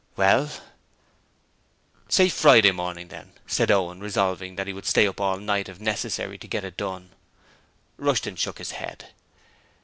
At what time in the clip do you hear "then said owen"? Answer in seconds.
3.09-3.99